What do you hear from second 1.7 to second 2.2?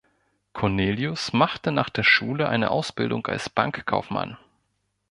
nach der